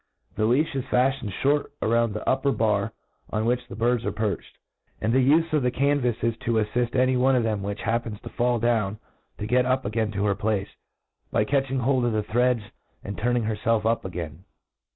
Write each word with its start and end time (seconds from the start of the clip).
The 0.35 0.45
Leash 0.47 0.73
is 0.73 0.83
faftened 0.85 1.31
fhort 1.43 1.67
around 1.79 2.13
the 2.13 2.27
upper 2.27 2.51
bar 2.51 2.91
on 3.29 3.45
which 3.45 3.67
the 3.67 3.75
birds 3.75 4.03
arc 4.03 4.15
perched 4.15 4.53
j 4.53 4.57
and 4.99 5.13
the 5.13 5.19
ufc 5.29 5.53
of 5.53 5.61
the 5.61 5.69
canvas 5.69 6.15
is 6.23 6.35
to 6.37 6.53
aflift 6.53 6.95
any 6.95 7.15
one 7.15 7.35
of 7.35 7.43
them 7.43 7.61
which 7.61 7.81
happens 7.81 8.19
to 8.21 8.29
fall 8.29 8.57
dow,h 8.57 8.97
to 9.37 9.45
get 9.45 9.67
up 9.67 9.85
again 9.85 10.11
to 10.13 10.25
her 10.25 10.33
place, 10.33 10.69
by 11.31 11.43
catching 11.45 11.81
hold 11.81 12.03
of 12.05 12.13
the 12.13 12.23
threads, 12.23 12.63
and 13.03 13.15
turn^ 13.15 13.37
ing 13.37 13.43
herfelf 13.43 13.85
up 13.85 14.01
agsun. 14.01 14.39